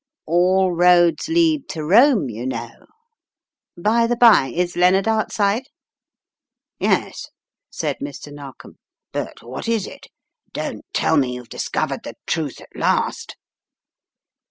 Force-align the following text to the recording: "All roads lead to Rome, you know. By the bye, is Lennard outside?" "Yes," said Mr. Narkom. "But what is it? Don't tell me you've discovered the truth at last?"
"All 0.25 0.71
roads 0.71 1.27
lead 1.27 1.69
to 1.69 1.83
Rome, 1.85 2.27
you 2.27 2.47
know. 2.47 2.87
By 3.77 4.07
the 4.07 4.15
bye, 4.15 4.47
is 4.47 4.75
Lennard 4.75 5.07
outside?" 5.07 5.65
"Yes," 6.79 7.27
said 7.69 7.97
Mr. 8.01 8.33
Narkom. 8.33 8.79
"But 9.11 9.43
what 9.43 9.67
is 9.67 9.85
it? 9.85 10.07
Don't 10.53 10.83
tell 10.91 11.17
me 11.17 11.35
you've 11.35 11.49
discovered 11.49 12.01
the 12.03 12.15
truth 12.25 12.59
at 12.59 12.75
last?" 12.75 13.35